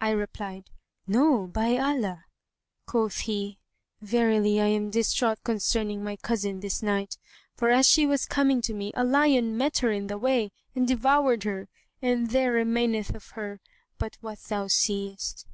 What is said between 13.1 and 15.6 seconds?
of her but what thou seest."